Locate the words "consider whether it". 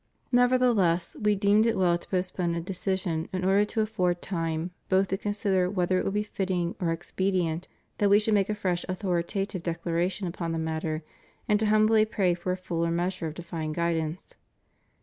5.19-6.05